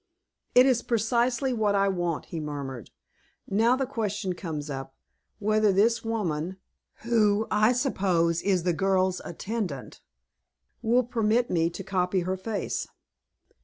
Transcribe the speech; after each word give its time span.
"It 0.55 0.65
is 0.65 0.81
precisely 0.81 1.53
what 1.53 1.75
I 1.75 1.87
want," 1.87 2.25
he 2.25 2.39
murmured. 2.39 2.89
"Now 3.47 3.75
the 3.75 3.85
question 3.85 4.33
comes 4.33 4.67
up, 4.67 4.95
whether 5.37 5.71
this 5.71 6.03
woman, 6.03 6.57
who, 7.03 7.45
I 7.51 7.71
suppose, 7.73 8.41
is 8.41 8.63
the 8.63 8.73
girl's 8.73 9.21
attendant, 9.23 10.01
will 10.81 11.03
permit 11.03 11.51
me 11.51 11.69
to 11.69 11.83
copy 11.83 12.21
her 12.21 12.35
face." 12.35 12.87